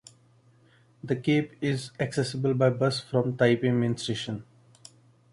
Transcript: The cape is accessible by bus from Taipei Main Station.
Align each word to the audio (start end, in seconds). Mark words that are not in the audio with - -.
The 1.03 1.15
cape 1.15 1.51
is 1.61 1.91
accessible 1.99 2.55
by 2.55 2.71
bus 2.71 2.99
from 3.01 3.37
Taipei 3.37 3.71
Main 3.71 3.97
Station. 3.97 4.43